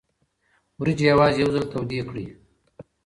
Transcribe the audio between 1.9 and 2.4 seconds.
کړئ.